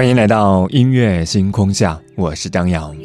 [0.00, 2.96] 欢迎来到音乐星空下，我是张扬。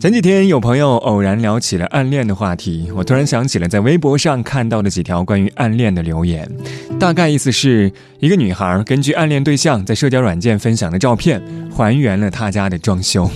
[0.00, 6.50] 前几天有朋友偶然聊起了暗恋的话题，我突然想起了在微博上看到的几条关于暗恋的留言，
[6.98, 13.30] 大概意思是一个女孩根据暗恋对象在社交软件分享的照片，还原了他家的装修。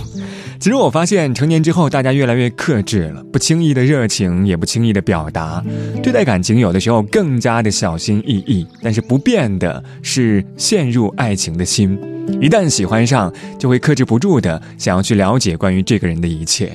[0.61, 5.65] 其实我发现，成年之后，大家越来越克制了，不轻易的热情，也不轻易的表达，
[6.03, 8.67] 对待感情有的时候更加的小心翼翼。
[8.79, 11.99] 但是不变的是，陷入爱情的心，
[12.39, 16.71] 一旦喜欢上，就会克制不住的想要去了解关于这个人的一切。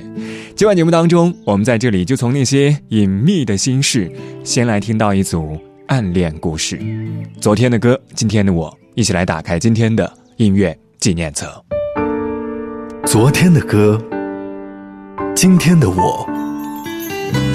[0.53, 4.11] 今晚节目当中，我们在这里就从那些隐秘的心事，
[4.43, 5.57] 先来听到一组
[5.87, 6.77] 暗恋故事。
[7.39, 11.47] 昨天的歌，今天的我，一起来打开今天的音乐纪念册。
[13.09, 13.97] 昨天的歌，
[15.33, 16.27] 今天的我，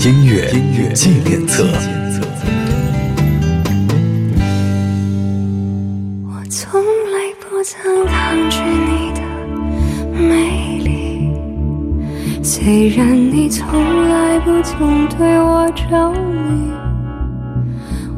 [0.03, 1.62] 音乐音乐纪念册。
[6.25, 9.20] 我从来不曾抗拒你的
[10.19, 11.30] 美丽，
[12.42, 16.73] 虽然你从来不曾对我着迷，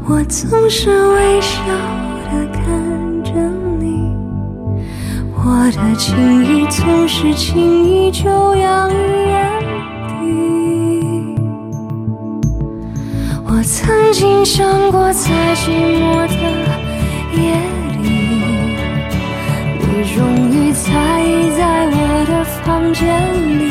[0.07, 1.59] 我总是微笑
[5.57, 8.95] 我的情意总是轻易就洋于
[9.29, 9.35] 眼
[10.19, 10.23] 底。
[13.47, 16.35] 我曾经想过，在寂寞的
[17.39, 17.55] 夜
[18.03, 18.05] 里，
[19.79, 20.19] 你终
[20.51, 20.91] 于在
[21.23, 21.25] 意
[21.57, 21.97] 在我
[22.27, 23.07] 的房间
[23.61, 23.63] 里。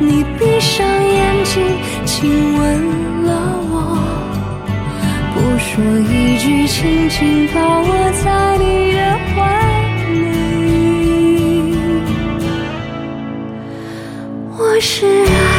[0.00, 1.62] 你闭上眼睛，
[2.06, 2.62] 亲吻
[3.26, 3.30] 了
[3.70, 3.74] 我，
[5.34, 8.64] 不说一句，轻轻抱我在你
[8.94, 8.98] 的
[9.36, 9.65] 怀。
[14.80, 15.55] 是啊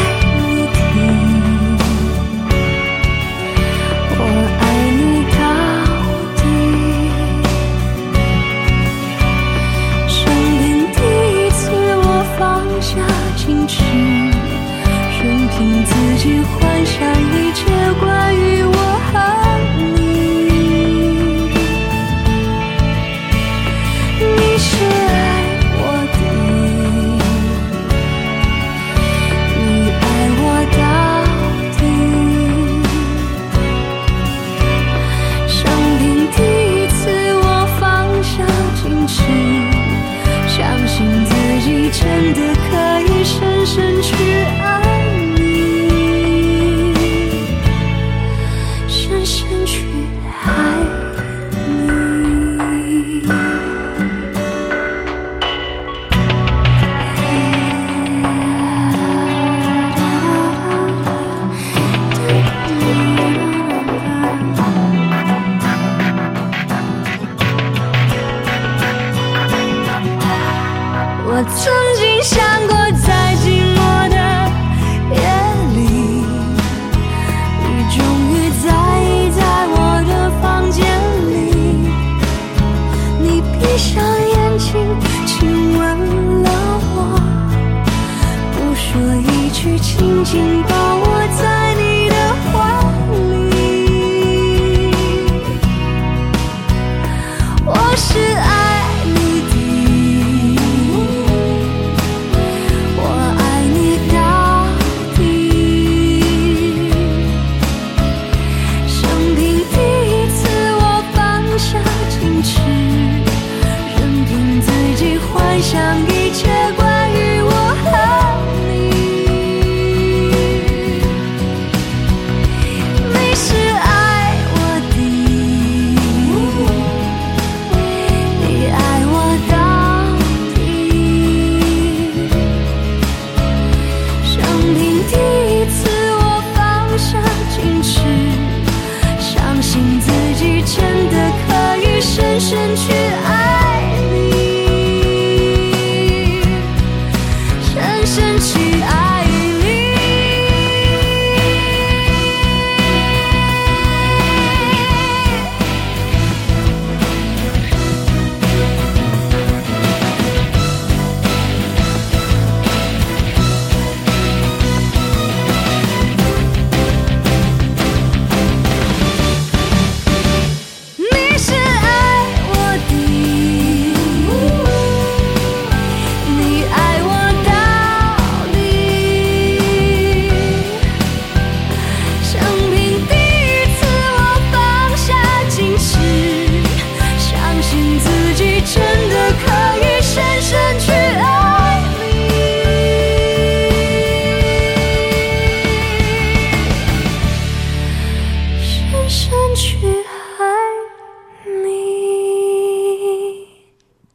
[148.17, 148.96] 争取爱。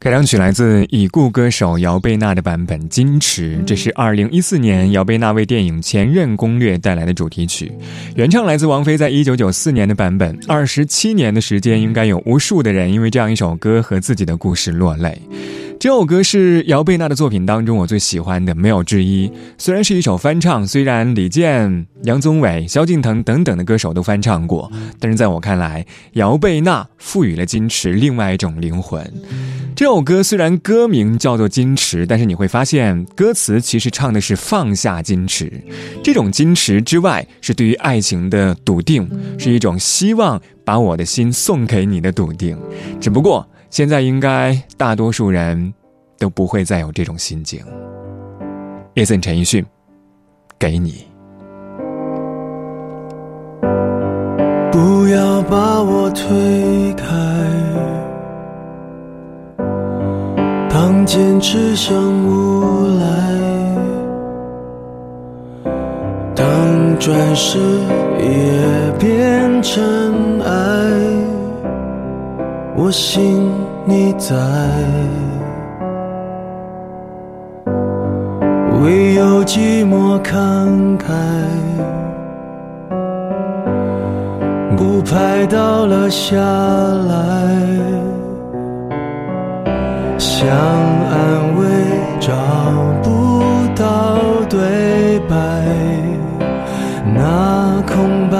[0.03, 7.71] 开场曲来自已故歌手姚贝娜的版本《矜持》，这是二零一四年姚贝娜为电影《前任攻略》带来的主题曲。
[8.13, 10.37] 原唱来自王菲在一九九四年的版本。
[10.45, 15.21] 二十七年的时间，应该有无数的人因为这样一首歌和自己的故事落泪。
[15.79, 19.31] 这首歌是姚贝娜的作品当中我最喜欢的，没有之一。
[19.57, 29.01] 虽然是一首翻唱，虽然李健、杨宗纬、萧敬腾等等的歌手都翻唱过，但是在我看来，姚贝娜赋予了矜持另外一种灵魂。
[29.75, 35.51] 这首歌虽然歌名叫做矜持，但是你会发现歌词其实唱的是放下矜持。
[36.03, 39.09] 这种矜持之外，是对于爱情的笃定，
[39.39, 42.57] 是一种希望把我的心送给你的笃定。
[42.99, 43.47] 只不过。
[43.69, 45.73] 现在应该大多数人
[46.19, 47.59] 都不会再有这种心境。
[48.93, 49.65] 叶森陈奕迅，
[50.59, 51.07] 给你。
[54.71, 57.07] 不要把我推开，
[61.05, 61.95] 坚持像
[62.25, 63.05] 无赖，
[66.35, 66.45] 当
[66.99, 67.59] 转世
[68.19, 70.51] 也变成爱。
[72.75, 73.51] 我信
[73.85, 74.35] 你在，
[78.81, 81.13] 唯有寂寞慷慨，
[84.75, 88.02] 不拍倒了下来，
[90.17, 91.65] 想安慰
[92.19, 92.31] 找
[93.03, 93.43] 不
[93.75, 94.19] 到
[94.49, 95.35] 对白，
[97.15, 98.37] 那空白，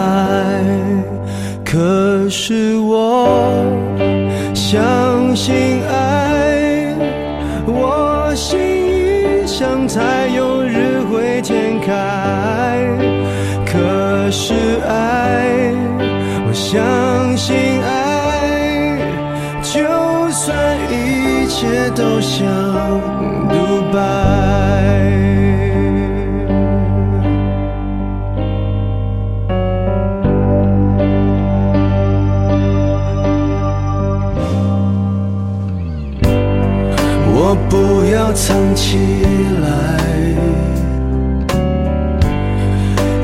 [1.66, 3.66] 可是我。
[4.54, 5.54] 相信
[5.88, 6.96] 爱，
[7.66, 11.92] 我心一想，才有日会天开。
[13.66, 14.54] 可是
[14.88, 15.74] 爱，
[16.48, 16.84] 我相
[21.64, 22.46] 一切都像
[23.48, 23.56] 独
[23.94, 23.98] 白。
[37.34, 38.98] 我不要藏起
[39.62, 39.66] 来，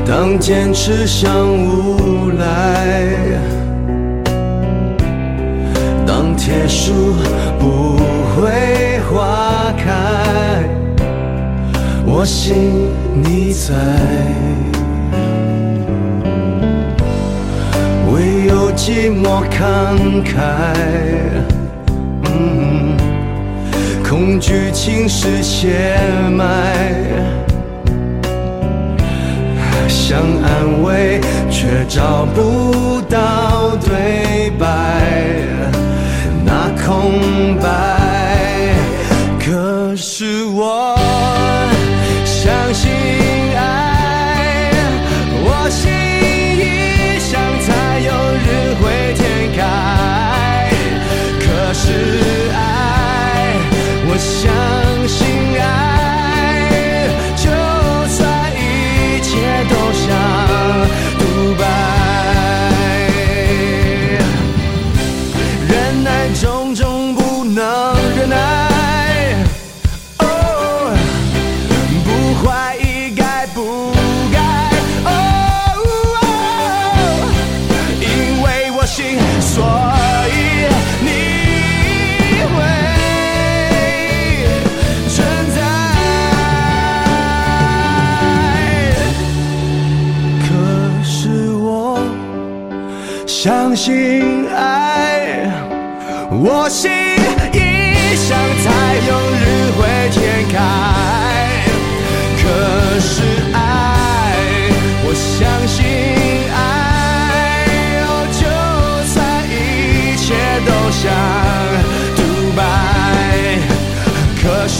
[0.06, 2.46] 当坚持像无赖，
[6.06, 7.14] 当铁树
[7.58, 8.00] 不
[8.34, 10.64] 会花开，
[12.06, 12.88] 我信
[13.22, 13.74] 你在，
[18.10, 20.32] 唯有寂寞慷慨。
[22.24, 22.96] 嗯
[24.08, 25.98] 恐惧侵蚀血
[26.32, 26.44] 脉，
[29.88, 34.66] 想安慰却找不到对白，
[36.44, 38.09] 那空白。
[40.02, 40.96] 是我
[42.24, 42.90] 相信
[43.54, 44.72] 爱，
[45.44, 45.99] 我心
[93.30, 95.48] 相信爱，
[96.30, 96.90] 我心
[97.52, 98.66] 一想才
[99.06, 99.78] 有日会
[100.10, 100.18] 天
[100.50, 100.54] 开。
[102.42, 102.44] 可
[102.98, 103.22] 是
[103.54, 103.56] 爱，
[105.04, 105.78] 我相信
[106.52, 106.58] 爱，
[108.34, 108.42] 就
[109.06, 109.14] 算
[109.46, 109.54] 一
[110.16, 110.34] 切
[110.66, 111.00] 都像
[112.16, 112.18] 独
[112.56, 112.58] 白。
[114.42, 114.78] 可是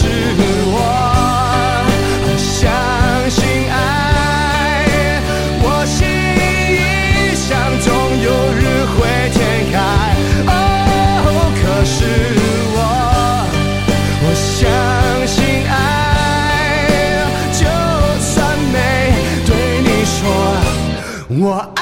[21.41, 21.73] Moi,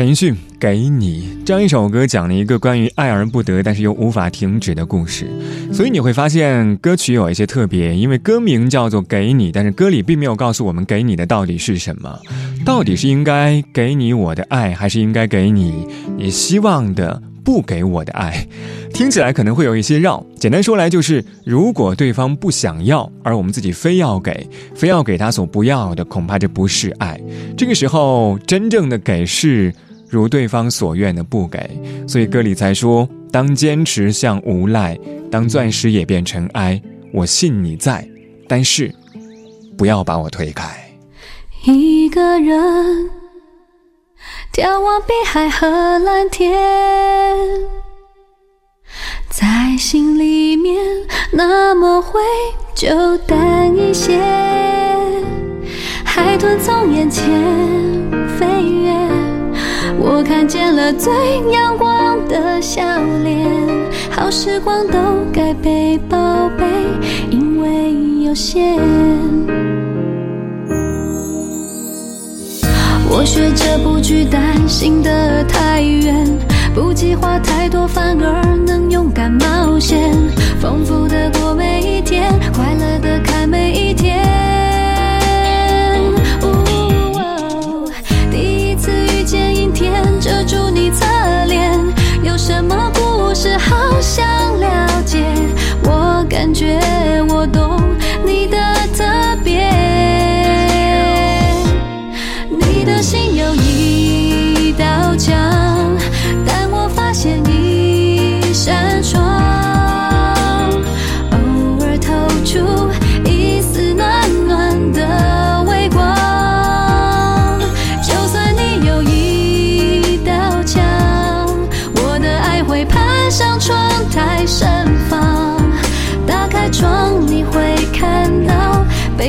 [0.00, 5.30] 陈奕迅给你这样一首歌，讲了一个关于爱而不得，但是又无法停止的故事。
[5.74, 12.18] 所以你会发现歌曲有一些特别，因为歌名叫做给你，但是歌里并没有告诉我们给你的到底是什么，
[12.64, 17.22] 到底是应该给你我的爱，还是应该给你你希望的。
[17.42, 18.46] 不给我的爱，
[18.92, 20.24] 听起来可能会有一些绕。
[20.38, 27.18] 简单说来就是，如果对方不想要，而我们自己非要给，非要给他所不要的，恐怕这不是爱。
[27.56, 29.74] 这个时候，真正的给是
[30.10, 31.58] 如对方所愿的不给。
[32.06, 34.98] 所以歌里才说：当坚持像无赖，
[35.30, 36.82] 当钻石也变尘埃。
[37.12, 38.06] 我信你在，
[38.46, 38.94] 但是
[39.78, 40.68] 不要把我推开。
[41.64, 43.08] 一个人。
[44.52, 45.66] 眺望碧海和
[46.00, 46.52] 蓝天，
[49.30, 50.76] 在心里面
[51.32, 52.20] 那么灰
[52.74, 54.20] 就淡一些。
[56.04, 57.24] 海豚从眼前
[58.36, 58.92] 飞越，
[59.98, 61.12] 我看见了最
[61.52, 62.82] 阳光的笑
[63.22, 63.48] 脸。
[64.10, 64.98] 好时光都
[65.32, 66.16] 该被宝
[66.58, 66.64] 贝，
[67.30, 68.78] 因为有限。
[73.12, 76.26] 我学着不去担心的太远，
[76.74, 80.12] 不计划太多，反而能勇敢冒险，
[80.60, 84.19] 丰富的过每一天，快乐的看每一天。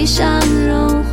[0.01, 1.11] 悲伤融化。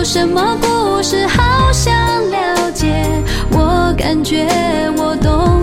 [0.00, 1.92] 有什么故事好想
[2.30, 3.04] 了解？
[3.52, 4.48] 我感觉
[4.96, 5.59] 我懂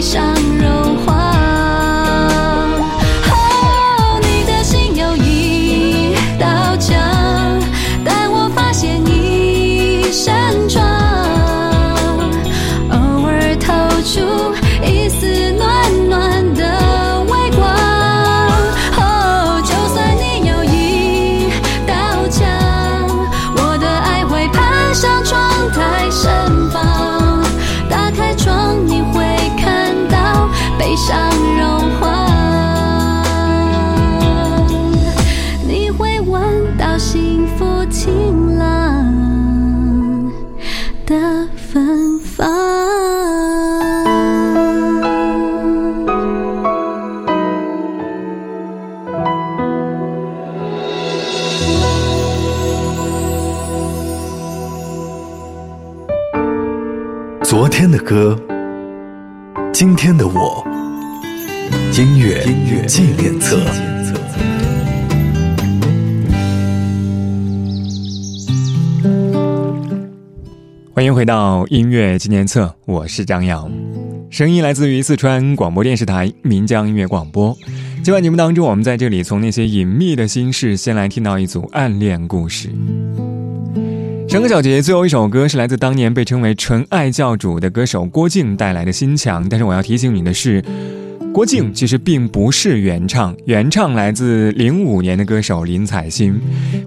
[0.00, 1.17] 像融化
[57.80, 58.36] 天的歌，
[59.72, 60.66] 今天的我，
[61.96, 63.56] 音乐音乐纪念册。
[70.92, 73.70] 欢迎回到音乐纪念册，我是张扬，
[74.28, 77.56] 声音来自于四川广播电视台岷江音乐广播。
[78.02, 82.70] 今晚节目当中，我们在这里从那些隐秘的心事，先来听到一组暗恋故事。
[84.28, 90.62] 上个小节最后一首歌是来自当年被称为“纯爱教主”的歌手郭靖带来的《心墙》，但是我要提醒你的是，
[91.32, 96.38] 郭靖其实并不是原唱，原唱来自零五年的歌手林采欣。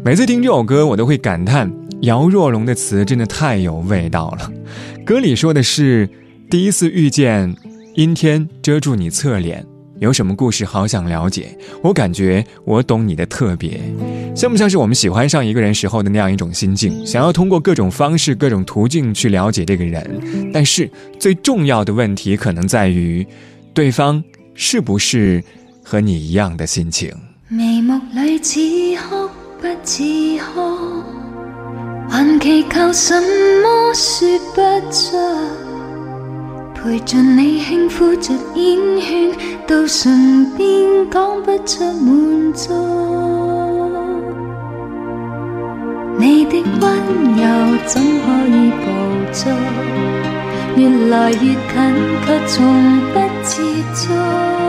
[0.06, 1.70] 每次听这首歌，我都会感叹
[2.02, 4.52] 姚若龙的词真的太有味道了。
[5.04, 6.08] 歌里说的是
[6.48, 7.56] 第一次遇见，
[7.96, 9.66] 阴天遮住你侧脸。
[10.02, 11.56] 有什么故事好想了解？
[11.84, 13.80] 我感觉我懂你的特别，
[14.36, 17.06] 像不像是我们喜欢上一个人时候的那样一种心境？
[17.06, 20.90] 想要通过各种方式、各种途径去了解这个人，但是
[21.20, 23.24] 最重要的问题可能在于，
[23.76, 24.24] 对方
[24.56, 25.44] 是不是
[25.84, 27.14] 和你一样的心情？
[27.48, 28.60] 眉目里似
[29.08, 29.30] 哭
[29.62, 30.04] 不似
[30.40, 31.04] 哭，
[32.10, 33.14] 还祈求什
[33.62, 35.61] 么说不出。
[36.84, 39.32] 陪着你轻呼着烟圈，
[39.68, 42.74] 到唇边讲不出满足。
[46.18, 46.92] 你的温
[47.38, 48.86] 柔怎可以捕
[49.32, 49.54] 捉？
[50.76, 51.56] 越来越近，
[52.26, 53.62] 却从不接
[53.94, 54.61] 触。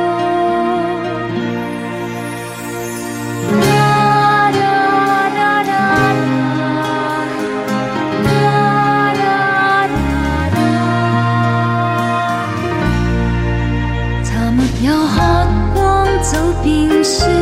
[16.62, 17.41] 冰雪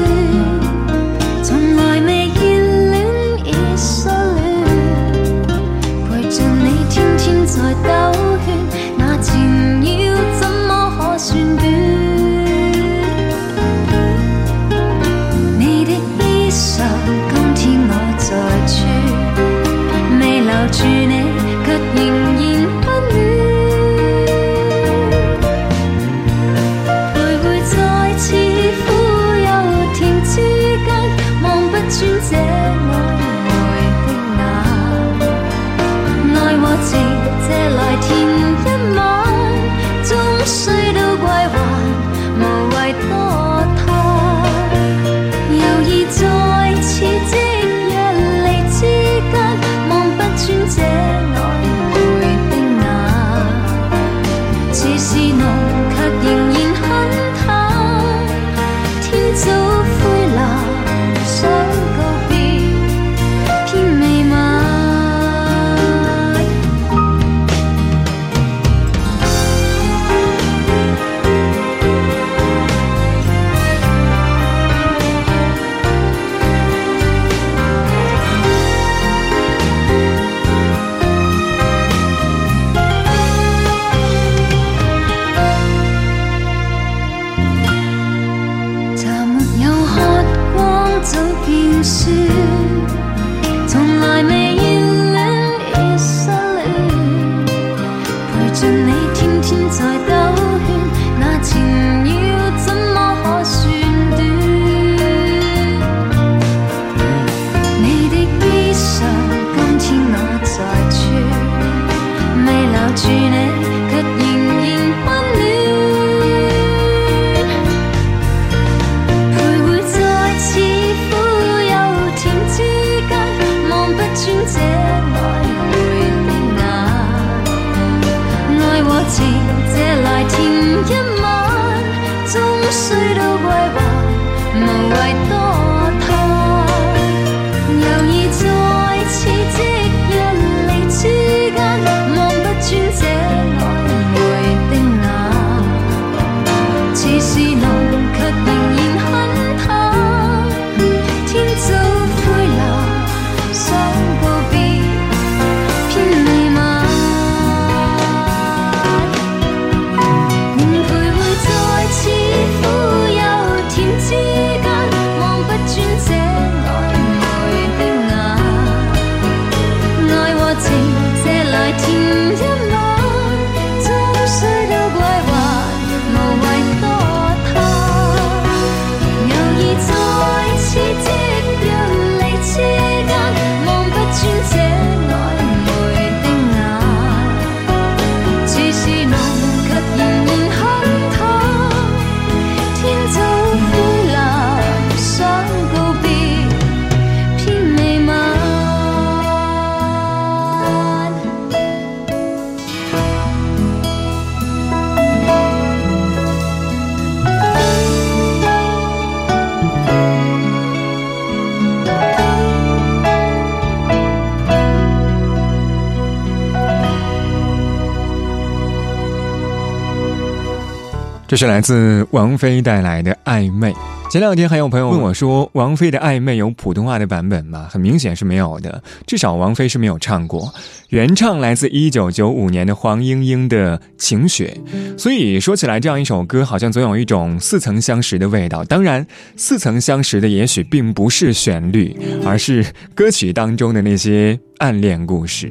[221.30, 223.72] 这是来自王菲带来的暧昧。
[224.10, 227.68] 前两天还有朋友问我说，王菲的暧昧有普通话的版本吗？
[227.70, 230.52] 很明显是没有的，至少王菲是没有唱过。
[230.88, 234.58] 原唱来自一九九五年的黄莺莺的《晴雪》，
[234.98, 238.64] 所以说起来这样一首歌，好像总有一种似曾相识的味道。
[238.64, 245.48] 当然，似曾相识的也许并不是旋律，而是歌曲当中的那些暗恋故事。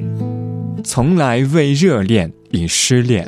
[0.84, 3.26] 从来未热恋已失恋。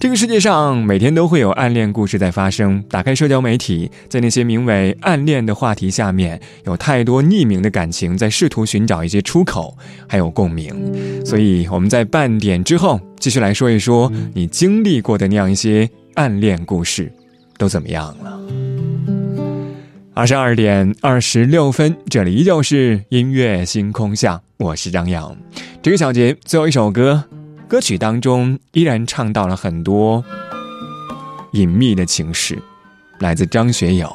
[0.00, 2.82] 这个世界上每天都会有暗恋故事在发生。
[2.88, 9.76] 打开社交媒体，在那些名为“暗恋”的话题下面，有太多匿名的感情在试图寻找一些出口，
[10.08, 10.74] 还有共鸣。
[11.22, 17.12] 所以我们在半点之后继续来说一说你经历过的那样一些暗恋故事，
[17.58, 18.40] 都怎么样了？
[20.14, 25.36] 二十二点二十六分，这里依旧是音乐星空下，我是张扬。
[25.82, 27.22] 这个小节最后一首歌。
[27.70, 30.24] 歌曲当中依然唱到了很多
[31.52, 32.60] 隐秘的情事，
[33.20, 34.08] 来自张学友《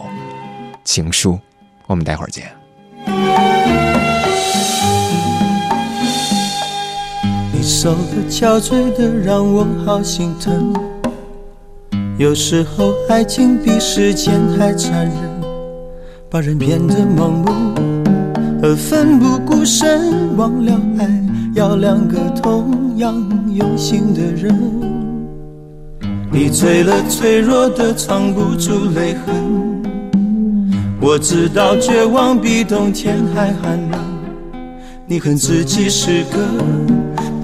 [0.83, 1.31] 情书》。
[1.87, 2.51] 我们待会儿见。
[7.53, 10.73] 你瘦的憔悴的，让我好心疼。
[12.17, 15.41] 有时候爱情比时间还残忍，
[16.29, 17.49] 把人变得盲目
[18.61, 21.05] 而奋不顾身，忘了爱
[21.55, 23.15] 要两个同样。
[23.55, 24.53] 用心的人，
[26.29, 29.81] 你醉了，脆弱的藏不住泪痕。
[30.99, 33.99] 我知道绝望比冬天还寒冷。
[35.07, 36.37] 你恨自己是个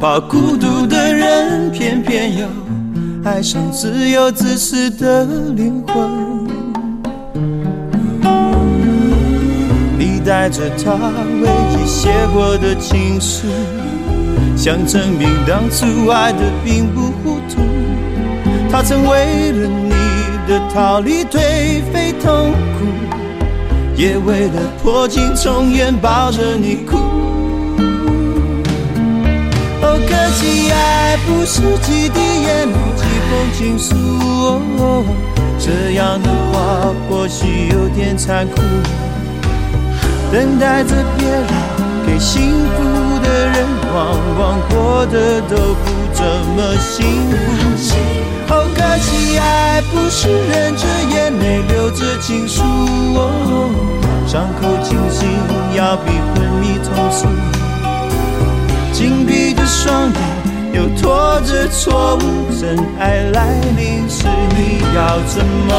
[0.02, 2.46] 怕孤独的人，偏偏又
[3.24, 5.24] 爱上自由自私的
[5.56, 6.10] 灵魂。
[9.98, 10.92] 你带着他
[11.42, 13.48] 唯一写过的情书。
[14.64, 17.64] 想证明当初爱的并不糊涂，
[18.72, 19.90] 他曾为了你
[20.48, 22.86] 的逃离颓废痛苦，
[23.96, 26.96] 也为了破镜重圆抱着你哭。
[29.82, 33.96] 哦，可惜爱不是几滴眼泪几封情书，
[34.78, 35.04] 哦
[35.58, 38.62] 这样的话或许有点残酷，
[40.32, 41.48] 等待着别人
[42.06, 42.61] 给幸福
[44.02, 47.34] 往往过得都不怎么幸福，
[48.48, 52.64] 好可惜，爱不是忍着眼泪流着情书，
[54.26, 55.30] 伤口清醒
[55.76, 57.28] 要比昏迷痛楚，
[58.92, 60.20] 紧闭的双眼
[60.74, 62.20] 又拖着错误，
[62.60, 64.26] 真爱来临时
[64.58, 65.70] 你要怎么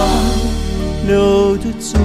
[1.09, 1.99] 留得住？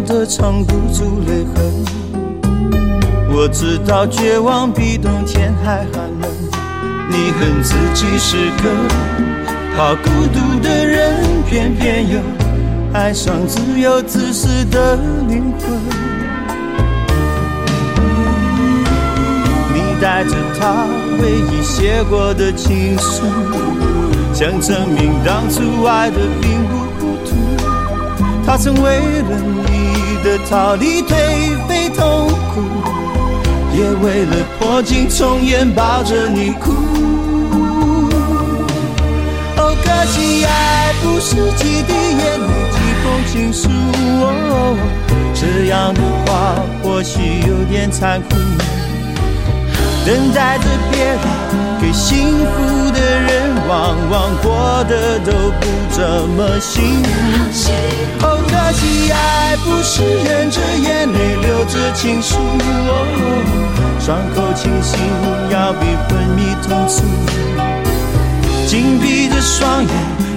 [0.00, 1.84] 的藏不住泪痕，
[3.30, 6.30] 我知道绝望比冬天还寒冷。
[7.10, 8.70] 你恨自己是个
[9.76, 12.18] 怕孤独的人，偏偏又
[12.92, 14.96] 爱上自由自私的
[15.28, 15.78] 灵魂。
[19.72, 20.86] 你带着他
[21.22, 23.24] 唯一写过的情书，
[24.32, 26.93] 想证明当初爱的并不。
[28.46, 29.36] 他曾为了
[29.68, 29.94] 你。
[30.24, 31.12] 的逃离颓
[31.68, 32.62] 废痛苦，
[33.76, 36.72] 也为了破镜重圆抱着你哭。
[39.58, 43.68] 哦，可惜爱不是几滴眼泪几封情书
[44.22, 44.78] 哦，
[45.34, 48.30] 这样的话或许有点残酷。
[50.06, 51.18] 等待着别人
[51.82, 56.02] 给幸福的人，往往过得都不怎
[56.36, 57.08] 么幸福。
[58.20, 62.90] 哦，可惜爱不是忍着眼泪流着情书，哦
[64.00, 64.98] 伤口清醒
[65.50, 67.02] 要比昏迷痛楚。
[68.66, 69.90] 紧闭着双眼，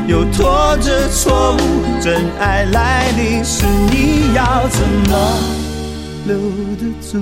[0.08, 1.58] 又拖着错误，
[2.02, 5.14] 真爱来临时，你要怎么
[6.26, 6.38] 留
[6.78, 7.18] 得住？